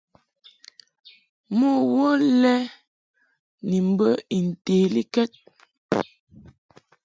[1.57, 2.07] Mo wo
[2.41, 2.55] lɛ
[3.67, 5.31] ni mbə I ntelikɛd.